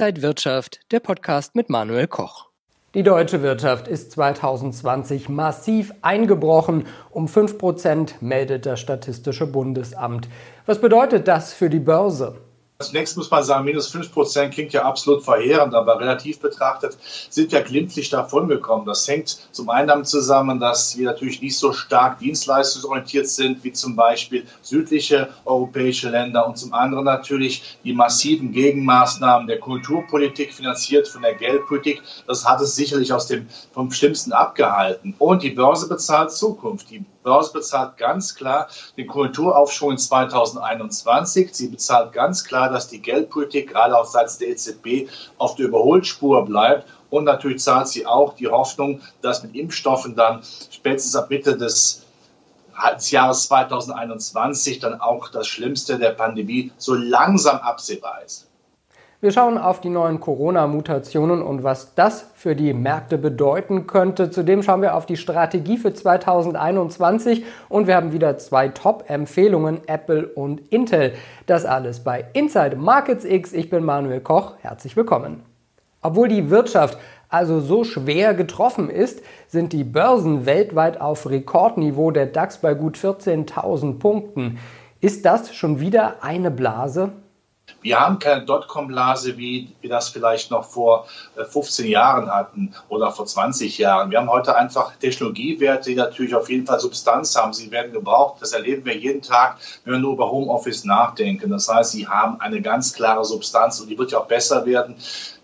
Inside 0.00 0.22
Wirtschaft, 0.22 0.80
der 0.92 1.00
Podcast 1.00 1.54
mit 1.54 1.68
Manuel 1.68 2.06
Koch. 2.06 2.48
Die 2.94 3.02
deutsche 3.02 3.42
Wirtschaft 3.42 3.86
ist 3.86 4.12
2020 4.12 5.28
massiv 5.28 5.92
eingebrochen. 6.00 6.86
Um 7.10 7.28
5 7.28 7.58
Prozent 7.58 8.22
meldet 8.22 8.64
das 8.64 8.80
Statistische 8.80 9.46
Bundesamt. 9.46 10.26
Was 10.64 10.80
bedeutet 10.80 11.28
das 11.28 11.52
für 11.52 11.68
die 11.68 11.80
Börse? 11.80 12.40
Zunächst 12.80 13.14
muss 13.18 13.30
man 13.30 13.44
sagen, 13.44 13.66
minus 13.66 13.88
5 13.88 14.10
Prozent 14.10 14.54
klingt 14.54 14.72
ja 14.72 14.84
absolut 14.84 15.22
verheerend, 15.22 15.74
aber 15.74 16.00
relativ 16.00 16.40
betrachtet 16.40 16.96
sind 17.28 17.52
wir 17.52 17.60
glimpflich 17.60 18.08
davongekommen. 18.08 18.86
Das 18.86 19.06
hängt 19.06 19.28
zum 19.52 19.68
einen 19.68 19.86
damit 19.86 20.08
zusammen, 20.08 20.58
dass 20.58 20.96
wir 20.96 21.04
natürlich 21.04 21.42
nicht 21.42 21.58
so 21.58 21.74
stark 21.74 22.20
dienstleistungsorientiert 22.20 23.28
sind 23.28 23.62
wie 23.64 23.72
zum 23.72 23.96
Beispiel 23.96 24.46
südliche 24.62 25.28
europäische 25.44 26.08
Länder 26.08 26.46
und 26.46 26.56
zum 26.56 26.72
anderen 26.72 27.04
natürlich 27.04 27.78
die 27.84 27.92
massiven 27.92 28.50
Gegenmaßnahmen 28.52 29.46
der 29.46 29.60
Kulturpolitik 29.60 30.54
finanziert 30.54 31.06
von 31.06 31.20
der 31.20 31.34
Geldpolitik. 31.34 32.00
Das 32.26 32.48
hat 32.48 32.62
es 32.62 32.76
sicherlich 32.76 33.12
aus 33.12 33.26
dem 33.26 33.46
vom 33.72 33.90
Schlimmsten 33.90 34.32
abgehalten. 34.32 35.14
Und 35.18 35.42
die 35.42 35.50
Börse 35.50 35.86
bezahlt 35.86 36.32
Zukunft. 36.32 36.88
Die 36.88 37.04
Börse 37.22 37.52
bezahlt 37.52 37.98
ganz 37.98 38.34
klar 38.34 38.68
den 38.96 39.06
Konjunkturaufschwung 39.06 39.92
in 39.92 39.98
2021. 39.98 41.50
Sie 41.52 41.68
bezahlt 41.68 42.12
ganz 42.12 42.44
klar, 42.44 42.69
dass 42.70 42.88
die 42.88 43.00
Geldpolitik 43.00 43.70
gerade 43.70 43.98
auch 43.98 44.06
seitens 44.06 44.38
der 44.38 44.48
EZB 44.48 45.10
auf 45.38 45.54
der 45.54 45.66
Überholspur 45.66 46.44
bleibt. 46.44 46.88
Und 47.10 47.24
natürlich 47.24 47.62
zahlt 47.62 47.88
sie 47.88 48.06
auch 48.06 48.34
die 48.34 48.48
Hoffnung, 48.48 49.00
dass 49.22 49.42
mit 49.42 49.54
Impfstoffen 49.54 50.14
dann 50.14 50.42
spätestens 50.70 51.16
ab 51.16 51.30
Mitte 51.30 51.56
des 51.56 52.06
Jahres 53.10 53.46
2021 53.48 54.78
dann 54.78 55.00
auch 55.00 55.28
das 55.28 55.46
Schlimmste 55.46 55.98
der 55.98 56.10
Pandemie 56.10 56.72
so 56.78 56.94
langsam 56.94 57.58
absehbar 57.58 58.22
ist. 58.24 58.49
Wir 59.22 59.32
schauen 59.32 59.58
auf 59.58 59.82
die 59.82 59.90
neuen 59.90 60.18
Corona-Mutationen 60.18 61.42
und 61.42 61.62
was 61.62 61.94
das 61.94 62.30
für 62.34 62.56
die 62.56 62.72
Märkte 62.72 63.18
bedeuten 63.18 63.86
könnte. 63.86 64.30
Zudem 64.30 64.62
schauen 64.62 64.80
wir 64.80 64.94
auf 64.94 65.04
die 65.04 65.18
Strategie 65.18 65.76
für 65.76 65.92
2021 65.92 67.44
und 67.68 67.86
wir 67.86 67.96
haben 67.96 68.14
wieder 68.14 68.38
zwei 68.38 68.68
Top-Empfehlungen, 68.68 69.82
Apple 69.86 70.26
und 70.26 70.62
Intel. 70.72 71.12
Das 71.44 71.66
alles 71.66 72.00
bei 72.00 72.24
Inside 72.32 72.76
Markets 72.76 73.26
X. 73.26 73.52
Ich 73.52 73.68
bin 73.68 73.84
Manuel 73.84 74.22
Koch. 74.22 74.54
Herzlich 74.62 74.96
willkommen. 74.96 75.42
Obwohl 76.00 76.28
die 76.28 76.48
Wirtschaft 76.48 76.96
also 77.28 77.60
so 77.60 77.84
schwer 77.84 78.32
getroffen 78.32 78.88
ist, 78.88 79.22
sind 79.48 79.74
die 79.74 79.84
Börsen 79.84 80.46
weltweit 80.46 80.98
auf 80.98 81.28
Rekordniveau, 81.28 82.10
der 82.10 82.24
DAX 82.24 82.56
bei 82.56 82.72
gut 82.72 82.96
14.000 82.96 83.98
Punkten. 83.98 84.58
Ist 85.02 85.26
das 85.26 85.54
schon 85.54 85.78
wieder 85.78 86.24
eine 86.24 86.50
Blase? 86.50 87.12
Wir 87.82 88.00
haben 88.00 88.18
keine 88.18 88.44
Dotcom-Blase, 88.44 89.36
wie 89.36 89.72
wir 89.80 89.90
das 89.90 90.08
vielleicht 90.08 90.50
noch 90.50 90.64
vor 90.64 91.06
15 91.36 91.86
äh, 91.86 91.88
Jahren 91.88 92.30
hatten 92.30 92.74
oder 92.88 93.10
vor 93.10 93.26
20 93.26 93.78
Jahren. 93.78 94.10
Wir 94.10 94.18
haben 94.18 94.30
heute 94.30 94.56
einfach 94.56 94.96
Technologiewerte, 94.96 95.90
die 95.90 95.96
natürlich 95.96 96.34
auf 96.34 96.50
jeden 96.50 96.66
Fall 96.66 96.80
Substanz 96.80 97.36
haben. 97.36 97.52
Sie 97.52 97.70
werden 97.70 97.92
gebraucht. 97.92 98.40
Das 98.40 98.52
erleben 98.52 98.84
wir 98.84 98.96
jeden 98.96 99.22
Tag, 99.22 99.58
wenn 99.84 99.94
wir 99.94 100.00
nur 100.00 100.14
über 100.14 100.30
Homeoffice 100.30 100.84
nachdenken. 100.84 101.50
Das 101.50 101.68
heißt, 101.68 101.92
sie 101.92 102.06
haben 102.06 102.40
eine 102.40 102.60
ganz 102.60 102.92
klare 102.92 103.24
Substanz 103.24 103.80
und 103.80 103.88
die 103.88 103.98
wird 103.98 104.12
ja 104.12 104.18
auch 104.18 104.26
besser 104.26 104.66
werden. 104.66 104.96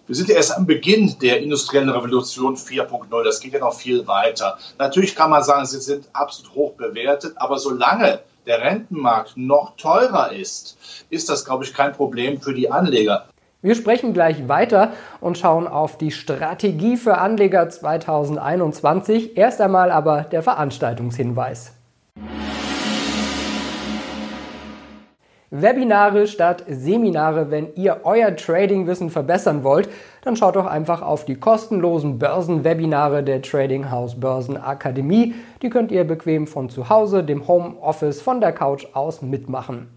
Wir 0.06 0.14
sind 0.14 0.28
ja 0.28 0.36
erst 0.36 0.56
am 0.56 0.66
Beginn 0.66 1.18
der 1.20 1.40
industriellen 1.40 1.88
Revolution 1.88 2.56
4.0. 2.56 3.24
Das 3.24 3.40
geht 3.40 3.54
ja 3.54 3.58
noch 3.58 3.74
viel 3.74 4.06
weiter. 4.06 4.56
Natürlich 4.78 5.16
kann 5.16 5.30
man 5.30 5.42
sagen, 5.42 5.66
sie 5.66 5.80
sind 5.80 6.08
absolut 6.12 6.54
hoch 6.54 6.72
bewertet, 6.74 7.34
aber 7.36 7.58
solange 7.58 8.20
der 8.46 8.62
Rentenmarkt 8.62 9.36
noch 9.36 9.76
teurer 9.76 10.32
ist, 10.32 10.78
ist 11.10 11.28
das, 11.28 11.44
glaube 11.44 11.64
ich, 11.64 11.74
kein 11.74 11.92
Problem 11.92 12.40
für 12.40 12.54
die 12.54 12.70
Anleger. 12.70 13.26
Wir 13.62 13.74
sprechen 13.74 14.12
gleich 14.12 14.48
weiter 14.48 14.92
und 15.20 15.38
schauen 15.38 15.66
auf 15.66 15.98
die 15.98 16.12
Strategie 16.12 16.96
für 16.96 17.18
Anleger 17.18 17.68
2021. 17.68 19.36
Erst 19.36 19.60
einmal 19.60 19.90
aber 19.90 20.22
der 20.22 20.42
Veranstaltungshinweis. 20.42 21.75
Webinare 25.50 26.26
statt 26.26 26.64
Seminare. 26.68 27.50
Wenn 27.50 27.68
ihr 27.76 28.00
euer 28.02 28.34
Trading-Wissen 28.34 29.10
verbessern 29.10 29.62
wollt, 29.62 29.88
dann 30.22 30.34
schaut 30.34 30.56
doch 30.56 30.66
einfach 30.66 31.02
auf 31.02 31.24
die 31.24 31.36
kostenlosen 31.36 32.18
Börsenwebinare 32.18 33.22
der 33.22 33.42
Trading 33.42 33.90
House 33.90 34.18
Börsen 34.18 34.56
Akademie. 34.56 35.34
Die 35.62 35.70
könnt 35.70 35.92
ihr 35.92 36.04
bequem 36.04 36.48
von 36.48 36.68
zu 36.68 36.88
Hause, 36.88 37.22
dem 37.22 37.46
Homeoffice, 37.46 38.20
von 38.20 38.40
der 38.40 38.52
Couch 38.52 38.86
aus 38.92 39.22
mitmachen. 39.22 39.88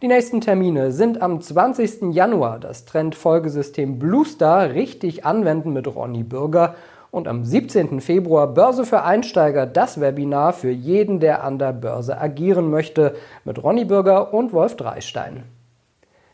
Die 0.00 0.06
nächsten 0.06 0.40
Termine 0.40 0.92
sind 0.92 1.20
am 1.22 1.40
20. 1.40 2.14
Januar 2.14 2.60
das 2.60 2.84
Trendfolgesystem 2.84 3.98
Bluestar 3.98 4.74
richtig 4.74 5.26
anwenden 5.26 5.72
mit 5.72 5.92
Ronny 5.92 6.22
Bürger 6.22 6.76
und 7.18 7.28
am 7.28 7.44
17. 7.44 8.00
Februar 8.00 8.46
Börse 8.46 8.86
für 8.86 9.02
Einsteiger, 9.02 9.66
das 9.66 10.00
Webinar 10.00 10.52
für 10.52 10.70
jeden, 10.70 11.18
der 11.18 11.42
an 11.42 11.58
der 11.58 11.72
Börse 11.72 12.18
agieren 12.18 12.70
möchte, 12.70 13.16
mit 13.44 13.62
Ronny 13.62 13.84
Bürger 13.84 14.32
und 14.32 14.52
Wolf 14.52 14.76
Dreistein. 14.76 15.42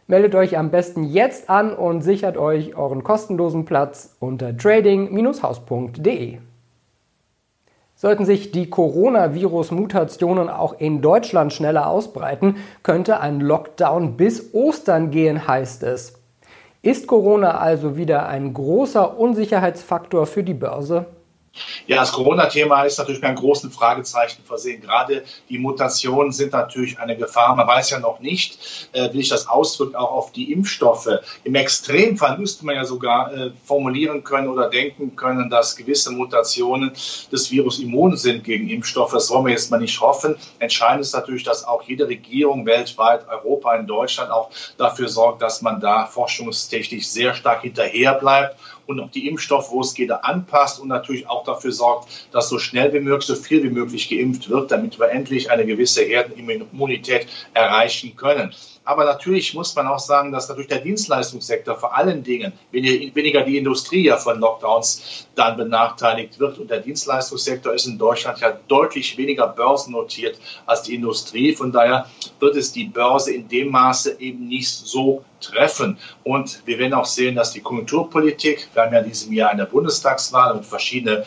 Meldet 0.06 0.34
euch 0.34 0.58
am 0.58 0.70
besten 0.70 1.04
jetzt 1.04 1.48
an 1.48 1.74
und 1.74 2.02
sichert 2.02 2.36
euch 2.36 2.76
euren 2.76 3.02
kostenlosen 3.02 3.64
Platz 3.64 4.14
unter 4.20 4.54
trading-haus.de. 4.54 6.38
Sollten 7.96 8.26
sich 8.26 8.50
die 8.50 8.68
Coronavirus-Mutationen 8.68 10.50
auch 10.50 10.74
in 10.78 11.00
Deutschland 11.00 11.54
schneller 11.54 11.88
ausbreiten, 11.88 12.56
könnte 12.82 13.20
ein 13.20 13.40
Lockdown 13.40 14.18
bis 14.18 14.52
Ostern 14.52 15.10
gehen, 15.10 15.48
heißt 15.48 15.82
es. 15.84 16.23
Ist 16.84 17.06
Corona 17.06 17.56
also 17.56 17.96
wieder 17.96 18.28
ein 18.28 18.52
großer 18.52 19.18
Unsicherheitsfaktor 19.18 20.26
für 20.26 20.42
die 20.42 20.52
Börse? 20.52 21.06
Ja, 21.86 21.98
das 21.98 22.12
Corona-Thema 22.12 22.82
ist 22.84 22.98
natürlich 22.98 23.20
mit 23.20 23.28
einem 23.28 23.36
großen 23.36 23.70
Fragezeichen 23.70 24.42
versehen. 24.44 24.80
Gerade 24.80 25.24
die 25.48 25.58
Mutationen 25.58 26.32
sind 26.32 26.52
natürlich 26.52 26.98
eine 26.98 27.16
Gefahr. 27.16 27.54
Man 27.54 27.66
weiß 27.66 27.90
ja 27.90 28.00
noch 28.00 28.20
nicht, 28.20 28.88
äh, 28.92 29.12
wie 29.12 29.18
sich 29.18 29.28
das 29.28 29.46
auswirkt 29.46 29.94
auch 29.94 30.10
auf 30.10 30.32
die 30.32 30.52
Impfstoffe. 30.52 31.08
Im 31.44 31.54
Extremfall 31.54 32.38
müsste 32.38 32.64
man 32.66 32.76
ja 32.76 32.84
sogar 32.84 33.32
äh, 33.32 33.50
formulieren 33.64 34.24
können 34.24 34.48
oder 34.48 34.68
denken 34.68 35.14
können, 35.14 35.50
dass 35.50 35.76
gewisse 35.76 36.10
Mutationen 36.10 36.92
des 37.30 37.50
Virus 37.50 37.78
immun 37.78 38.16
sind 38.16 38.44
gegen 38.44 38.68
Impfstoffe. 38.68 39.12
Das 39.12 39.30
wollen 39.30 39.46
wir 39.46 39.52
jetzt 39.52 39.70
mal 39.70 39.80
nicht 39.80 40.00
hoffen. 40.00 40.36
Entscheidend 40.58 41.02
ist 41.02 41.12
natürlich, 41.12 41.44
dass 41.44 41.64
auch 41.64 41.82
jede 41.82 42.08
Regierung 42.08 42.66
weltweit, 42.66 43.28
Europa, 43.28 43.74
in 43.76 43.86
Deutschland 43.86 44.30
auch 44.30 44.50
dafür 44.78 45.08
sorgt, 45.08 45.42
dass 45.42 45.62
man 45.62 45.80
da 45.80 46.06
forschungstechnisch 46.06 47.06
sehr 47.06 47.34
stark 47.34 47.62
hinterher 47.62 48.14
bleibt 48.14 48.56
und 48.86 49.00
auch 49.00 49.10
die 49.10 49.28
Impfstoffe, 49.28 49.70
wo 49.70 49.80
es 49.80 49.94
geht, 49.94 50.10
anpasst 50.10 50.80
und 50.80 50.88
natürlich 50.88 51.28
auch 51.28 51.44
dafür 51.44 51.72
sorgt, 51.72 52.28
dass 52.32 52.48
so 52.48 52.58
schnell 52.58 52.92
wie 52.92 53.00
möglich, 53.00 53.26
so 53.26 53.34
viel 53.34 53.62
wie 53.62 53.70
möglich 53.70 54.08
geimpft 54.08 54.48
wird, 54.48 54.70
damit 54.70 54.98
wir 54.98 55.10
endlich 55.10 55.50
eine 55.50 55.66
gewisse 55.66 56.02
Herdenimmunität 56.02 57.26
erreichen 57.54 58.16
können. 58.16 58.54
Aber 58.86 59.04
natürlich 59.04 59.54
muss 59.54 59.74
man 59.74 59.86
auch 59.86 59.98
sagen, 59.98 60.30
dass 60.30 60.48
natürlich 60.48 60.68
der 60.68 60.80
Dienstleistungssektor 60.80 61.76
vor 61.76 61.96
allen 61.96 62.22
Dingen 62.22 62.52
weniger 62.70 63.42
die 63.42 63.56
Industrie 63.56 64.04
ja 64.04 64.18
von 64.18 64.40
Lockdowns 64.40 65.26
dann 65.34 65.56
benachteiligt 65.56 66.38
wird. 66.38 66.58
Und 66.58 66.70
der 66.70 66.80
Dienstleistungssektor 66.80 67.72
ist 67.72 67.86
in 67.86 67.96
Deutschland 67.96 68.40
ja 68.40 68.58
deutlich 68.68 69.16
weniger 69.16 69.46
börsennotiert 69.46 70.38
als 70.66 70.82
die 70.82 70.94
Industrie. 70.96 71.54
Von 71.54 71.72
daher 71.72 72.10
wird 72.40 72.56
es 72.56 72.72
die 72.72 72.84
Börse 72.84 73.32
in 73.32 73.48
dem 73.48 73.70
Maße 73.70 74.20
eben 74.20 74.48
nicht 74.48 74.70
so 74.70 75.24
treffen. 75.40 75.98
Und 76.22 76.60
wir 76.66 76.78
werden 76.78 76.92
auch 76.92 77.06
sehen, 77.06 77.36
dass 77.36 77.52
die 77.52 77.60
Konjunkturpolitik, 77.60 78.68
wir 78.74 78.82
haben 78.82 78.92
ja 78.92 79.00
in 79.00 79.08
diesem 79.08 79.32
Jahr 79.32 79.50
eine 79.50 79.64
Bundestagswahl 79.64 80.52
und 80.52 80.66
verschiedene 80.66 81.24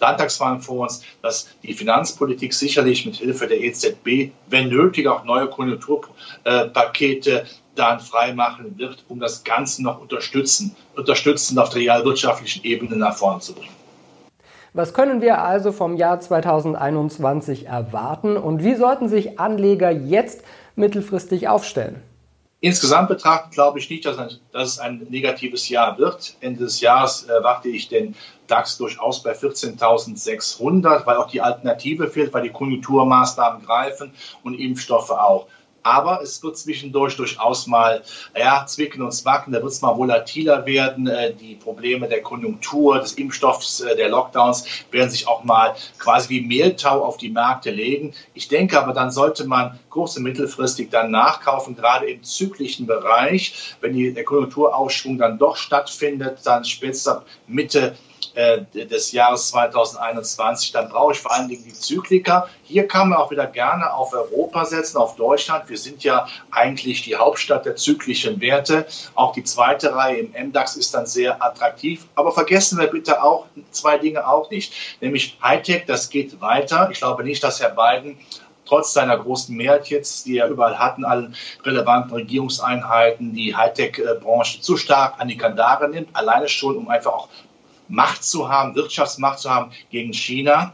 Landtagswahlen 0.00 0.60
vor 0.60 0.84
uns, 0.84 1.02
dass 1.22 1.48
die 1.62 1.74
Finanzpolitik 1.74 2.52
sicherlich 2.54 3.06
mit 3.06 3.16
Hilfe 3.16 3.46
der 3.46 3.60
EZB, 3.60 4.32
wenn 4.48 4.68
nötig, 4.68 5.06
auch 5.06 5.24
neue 5.24 5.48
Konjunkturpakete 5.48 7.46
dann 7.74 8.00
freimachen 8.00 8.78
wird, 8.78 9.04
um 9.08 9.20
das 9.20 9.44
Ganze 9.44 9.82
noch 9.82 10.00
unterstützen, 10.00 10.74
unterstützend 10.96 11.58
auf 11.58 11.70
der 11.70 11.82
realwirtschaftlichen 11.82 12.64
Ebene 12.64 12.96
nach 12.96 13.16
vorne 13.16 13.40
zu 13.40 13.54
bringen. 13.54 13.74
Was 14.72 14.94
können 14.94 15.20
wir 15.20 15.42
also 15.42 15.72
vom 15.72 15.96
Jahr 15.96 16.20
2021 16.20 17.66
erwarten 17.66 18.36
und 18.36 18.62
wie 18.62 18.76
sollten 18.76 19.08
sich 19.08 19.40
Anleger 19.40 19.90
jetzt 19.90 20.44
mittelfristig 20.76 21.48
aufstellen? 21.48 22.02
Insgesamt 22.62 23.08
betrachtet 23.08 23.52
glaube 23.52 23.78
ich 23.78 23.88
nicht, 23.88 24.04
dass, 24.04 24.18
ein, 24.18 24.28
dass, 24.52 24.68
es 24.68 24.78
ein 24.78 25.06
negatives 25.08 25.68
Jahr 25.70 25.96
wird. 25.96 26.34
Ende 26.40 26.64
des 26.64 26.80
Jahres 26.80 27.24
äh, 27.24 27.42
warte 27.42 27.70
ich 27.70 27.88
den 27.88 28.14
DAX 28.48 28.76
durchaus 28.76 29.22
bei 29.22 29.32
14.600, 29.32 31.06
weil 31.06 31.16
auch 31.16 31.30
die 31.30 31.40
Alternative 31.40 32.08
fehlt, 32.08 32.34
weil 32.34 32.42
die 32.42 32.50
Konjunkturmaßnahmen 32.50 33.64
greifen 33.64 34.12
und 34.42 34.54
Impfstoffe 34.54 35.10
auch. 35.10 35.46
Aber 35.82 36.20
es 36.22 36.42
wird 36.42 36.58
zwischendurch 36.58 37.16
durchaus 37.16 37.66
mal 37.66 38.02
ja, 38.36 38.66
zwicken 38.66 39.02
und 39.02 39.12
zwacken. 39.12 39.52
Da 39.52 39.62
wird 39.62 39.72
es 39.72 39.82
mal 39.82 39.96
volatiler 39.96 40.66
werden. 40.66 41.06
Äh, 41.06 41.34
die 41.34 41.54
Probleme 41.54 42.08
der 42.08 42.22
Konjunktur, 42.22 42.98
des 42.98 43.14
Impfstoffs, 43.14 43.80
äh, 43.80 43.96
der 43.96 44.08
Lockdowns 44.08 44.64
werden 44.90 45.10
sich 45.10 45.26
auch 45.26 45.44
mal 45.44 45.74
quasi 45.98 46.28
wie 46.28 46.40
Mehltau 46.42 47.04
auf 47.04 47.16
die 47.16 47.30
Märkte 47.30 47.70
legen. 47.70 48.12
Ich 48.34 48.48
denke 48.48 48.80
aber, 48.80 48.92
dann 48.92 49.10
sollte 49.10 49.46
man 49.46 49.78
kurz- 49.88 50.16
und 50.16 50.24
mittelfristig 50.24 50.90
dann 50.90 51.10
nachkaufen, 51.10 51.76
gerade 51.76 52.10
im 52.10 52.22
zyklischen 52.22 52.86
Bereich. 52.86 53.74
Wenn 53.80 53.94
die, 53.94 54.12
der 54.12 54.24
Konjunkturaufschwung 54.24 55.18
dann 55.18 55.38
doch 55.38 55.56
stattfindet, 55.56 56.38
dann 56.44 56.64
spätestens 56.64 57.08
ab 57.08 57.26
Mitte 57.46 57.96
des 58.74 59.12
Jahres 59.12 59.48
2021, 59.48 60.72
dann 60.72 60.88
brauche 60.88 61.12
ich 61.12 61.20
vor 61.20 61.32
allen 61.32 61.48
Dingen 61.48 61.64
die 61.64 61.72
Zyklika. 61.72 62.48
Hier 62.62 62.86
kann 62.86 63.08
man 63.08 63.18
auch 63.18 63.30
wieder 63.30 63.46
gerne 63.46 63.92
auf 63.92 64.12
Europa 64.12 64.64
setzen, 64.64 64.98
auf 64.98 65.16
Deutschland. 65.16 65.68
Wir 65.68 65.78
sind 65.78 66.04
ja 66.04 66.26
eigentlich 66.50 67.02
die 67.02 67.16
Hauptstadt 67.16 67.66
der 67.66 67.76
zyklischen 67.76 68.40
Werte. 68.40 68.86
Auch 69.14 69.32
die 69.32 69.44
zweite 69.44 69.94
Reihe 69.94 70.18
im 70.18 70.48
MDAX 70.48 70.76
ist 70.76 70.94
dann 70.94 71.06
sehr 71.06 71.42
attraktiv. 71.42 72.06
Aber 72.14 72.32
vergessen 72.32 72.78
wir 72.78 72.86
bitte 72.86 73.22
auch 73.22 73.46
zwei 73.70 73.98
Dinge 73.98 74.26
auch 74.26 74.50
nicht, 74.50 74.72
nämlich 75.00 75.38
Hightech, 75.42 75.84
das 75.86 76.10
geht 76.10 76.40
weiter. 76.40 76.88
Ich 76.90 76.98
glaube 76.98 77.24
nicht, 77.24 77.42
dass 77.42 77.60
Herr 77.60 77.70
Biden 77.70 78.18
trotz 78.70 78.92
seiner 78.92 79.18
großen 79.18 79.56
Mehrheit 79.56 79.88
jetzt, 79.88 80.26
die 80.26 80.38
er 80.38 80.48
überall 80.48 80.78
hatten, 80.78 81.04
allen 81.04 81.34
relevanten 81.64 82.12
Regierungseinheiten, 82.12 83.34
die 83.34 83.56
Hightech-Branche 83.56 84.60
zu 84.60 84.76
stark 84.76 85.14
an 85.18 85.26
die 85.26 85.36
Kandare 85.36 85.88
nimmt, 85.88 86.14
alleine 86.14 86.48
schon, 86.48 86.76
um 86.76 86.88
einfach 86.88 87.12
auch 87.12 87.28
Macht 87.90 88.24
zu 88.24 88.48
haben, 88.48 88.74
Wirtschaftsmacht 88.74 89.40
zu 89.40 89.50
haben 89.50 89.72
gegen 89.90 90.12
China. 90.12 90.72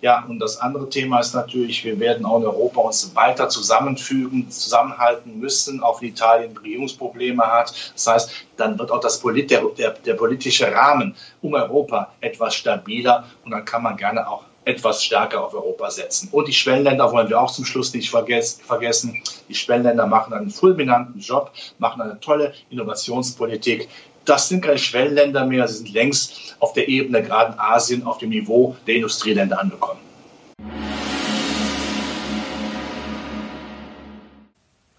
Ja, 0.00 0.24
und 0.28 0.38
das 0.38 0.58
andere 0.58 0.88
Thema 0.88 1.18
ist 1.18 1.34
natürlich, 1.34 1.84
wir 1.84 1.98
werden 1.98 2.24
auch 2.24 2.38
in 2.38 2.44
Europa 2.44 2.80
uns 2.82 3.14
weiter 3.16 3.48
zusammenfügen, 3.48 4.50
zusammenhalten 4.50 5.40
müssen, 5.40 5.82
auch 5.82 6.00
wenn 6.00 6.08
Italien 6.10 6.56
Regierungsprobleme 6.56 7.42
hat. 7.42 7.92
Das 7.94 8.06
heißt, 8.06 8.30
dann 8.56 8.78
wird 8.78 8.90
auch 8.90 9.00
das 9.00 9.20
Polit 9.20 9.50
der, 9.50 9.62
der, 9.76 9.90
der 9.90 10.14
politische 10.14 10.72
Rahmen 10.72 11.16
um 11.42 11.54
Europa 11.54 12.12
etwas 12.20 12.54
stabiler 12.54 13.24
und 13.44 13.50
dann 13.50 13.64
kann 13.64 13.82
man 13.82 13.96
gerne 13.96 14.28
auch 14.28 14.44
etwas 14.68 15.02
stärker 15.02 15.42
auf 15.42 15.54
Europa 15.54 15.90
setzen. 15.90 16.28
Und 16.30 16.46
die 16.46 16.52
Schwellenländer 16.52 17.10
wollen 17.10 17.30
wir 17.30 17.40
auch 17.40 17.50
zum 17.50 17.64
Schluss 17.64 17.94
nicht 17.94 18.10
vergessen. 18.10 19.22
Die 19.48 19.54
Schwellenländer 19.54 20.06
machen 20.06 20.34
einen 20.34 20.50
fulminanten 20.50 21.20
Job, 21.20 21.52
machen 21.78 22.02
eine 22.02 22.20
tolle 22.20 22.52
Innovationspolitik 22.68 23.88
das 24.28 24.48
sind 24.48 24.62
keine 24.62 24.78
Schwellenländer 24.78 25.46
mehr, 25.46 25.66
sie 25.66 25.78
sind 25.78 25.92
längst 25.92 26.56
auf 26.60 26.72
der 26.74 26.88
Ebene, 26.88 27.22
gerade 27.22 27.58
Asien, 27.58 28.06
auf 28.06 28.18
dem 28.18 28.30
Niveau 28.30 28.76
der 28.86 28.96
Industrieländer 28.96 29.58
angekommen. 29.58 30.00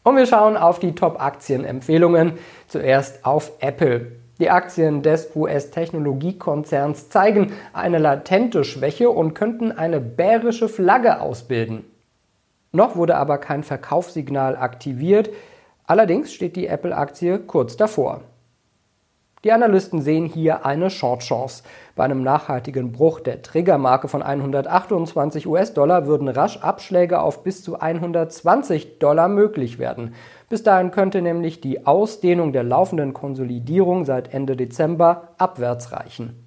Und 0.03 0.15
wir 0.15 0.25
schauen 0.25 0.57
auf 0.57 0.79
die 0.79 0.95
Top-Aktien-Empfehlungen. 0.95 2.39
Zuerst 2.67 3.25
auf 3.25 3.51
Apple. 3.59 4.13
Die 4.39 4.49
Aktien 4.49 5.03
des 5.03 5.35
US-Technologiekonzerns 5.35 7.09
zeigen 7.09 7.51
eine 7.73 7.99
latente 7.99 8.63
Schwäche 8.63 9.11
und 9.11 9.35
könnten 9.35 9.71
eine 9.71 9.99
bärische 9.99 10.69
Flagge 10.69 11.21
ausbilden. 11.21 11.83
Noch 12.71 12.95
wurde 12.95 13.17
aber 13.17 13.37
kein 13.37 13.63
Verkaufssignal 13.63 14.55
aktiviert. 14.55 15.29
Allerdings 15.85 16.33
steht 16.33 16.55
die 16.55 16.67
Apple-Aktie 16.67 17.39
kurz 17.39 17.75
davor. 17.77 18.21
Die 19.45 19.53
Analysten 19.53 20.01
sehen 20.01 20.25
hier 20.25 20.65
eine 20.65 20.89
Short-Chance. 20.89 21.63
Bei 21.95 22.03
einem 22.03 22.23
nachhaltigen 22.23 22.91
Bruch 22.91 23.21
der 23.21 23.41
Triggermarke 23.41 24.09
von 24.09 24.21
128 24.21 25.47
US-Dollar 25.47 26.07
würden 26.07 26.27
rasch 26.27 26.57
Abschläge 26.57 27.21
auf 27.21 27.41
bis 27.41 27.63
zu 27.63 27.79
120 27.79 28.99
Dollar 28.99 29.29
möglich 29.29 29.79
werden. 29.79 30.13
Bis 30.49 30.63
dahin 30.63 30.91
könnte 30.91 31.21
nämlich 31.21 31.61
die 31.61 31.87
Ausdehnung 31.87 32.51
der 32.51 32.63
laufenden 32.63 33.13
Konsolidierung 33.13 34.03
seit 34.03 34.33
Ende 34.33 34.57
Dezember 34.57 35.29
abwärts 35.37 35.93
reichen. 35.93 36.45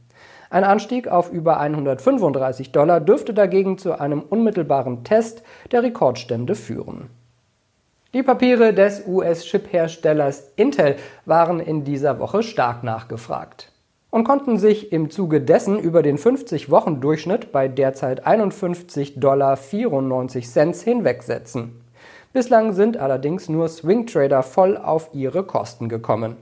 Ein 0.50 0.64
Anstieg 0.64 1.08
auf 1.08 1.32
über 1.32 1.60
135 1.60 2.72
Dollar 2.72 3.00
dürfte 3.00 3.32
dagegen 3.32 3.78
zu 3.78 3.98
einem 3.98 4.20
unmittelbaren 4.20 5.02
Test 5.02 5.42
der 5.70 5.82
Rekordstände 5.82 6.54
führen. 6.54 7.08
Die 8.14 8.22
Papiere 8.22 8.74
des 8.74 9.06
US-Chip-Herstellers 9.06 10.52
Intel 10.56 10.96
waren 11.24 11.60
in 11.60 11.82
dieser 11.82 12.18
Woche 12.18 12.42
stark 12.42 12.84
nachgefragt 12.84 13.72
und 14.10 14.24
konnten 14.24 14.58
sich 14.58 14.92
im 14.92 15.08
Zuge 15.08 15.40
dessen 15.40 15.78
über 15.78 16.02
den 16.02 16.18
50-Wochen-Durchschnitt 16.18 17.52
bei 17.52 17.68
derzeit 17.68 18.26
51,94 18.26 19.18
Dollar 19.18 19.56
hinwegsetzen. 19.56 21.80
Bislang 22.34 22.74
sind 22.74 22.98
allerdings 22.98 23.48
nur 23.48 23.68
Swing-Trader 23.68 24.42
voll 24.42 24.76
auf 24.76 25.08
ihre 25.14 25.44
Kosten 25.44 25.88
gekommen. 25.88 26.36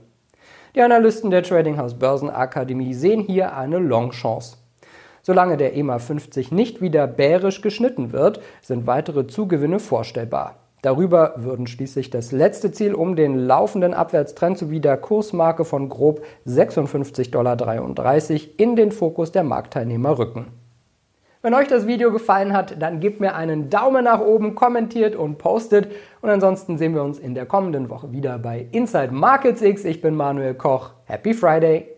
Die 0.75 0.81
Analysten 0.81 1.31
der 1.31 1.43
Trading 1.43 1.77
House 1.77 1.97
Börsenakademie 1.97 2.93
sehen 2.93 3.21
hier 3.21 3.55
eine 3.55 3.79
Long-Chance. 3.79 4.57
Solange 5.21 5.55
der 5.55 5.73
EMA 5.77 5.99
50 5.99 6.51
nicht 6.51 6.81
wieder 6.81 7.07
bärisch 7.07 7.61
geschnitten 7.61 8.11
wird, 8.11 8.41
sind 8.61 8.87
weitere 8.87 9.27
Zugewinne 9.27 9.79
vorstellbar. 9.79 10.60
Darüber 10.81 11.33
würden 11.35 11.67
schließlich 11.67 12.09
das 12.09 12.31
letzte 12.31 12.71
Ziel 12.71 12.95
um 12.95 13.15
den 13.15 13.37
laufenden 13.37 13.93
Abwärtstrend 13.93 14.57
sowie 14.57 14.79
der 14.79 14.97
Kursmarke 14.97 15.63
von 15.63 15.89
grob 15.89 16.23
56,33 16.47 17.29
Dollar 17.29 17.57
in 18.57 18.75
den 18.75 18.91
Fokus 18.91 19.31
der 19.31 19.43
Marktteilnehmer 19.43 20.17
rücken. 20.17 20.47
Wenn 21.43 21.55
euch 21.55 21.67
das 21.67 21.87
Video 21.87 22.11
gefallen 22.11 22.53
hat, 22.53 22.79
dann 22.79 22.99
gebt 22.99 23.19
mir 23.19 23.35
einen 23.35 23.69
Daumen 23.71 24.05
nach 24.05 24.21
oben, 24.21 24.53
kommentiert 24.53 25.15
und 25.15 25.39
postet. 25.39 25.91
Und 26.21 26.29
ansonsten 26.29 26.77
sehen 26.77 26.93
wir 26.93 27.03
uns 27.03 27.17
in 27.17 27.33
der 27.33 27.47
kommenden 27.47 27.89
Woche 27.89 28.11
wieder 28.11 28.37
bei 28.37 28.67
Inside 28.71 29.11
Markets 29.11 29.61
X. 29.63 29.83
Ich 29.85 30.01
bin 30.01 30.15
Manuel 30.15 30.53
Koch. 30.53 30.91
Happy 31.05 31.33
Friday! 31.33 31.90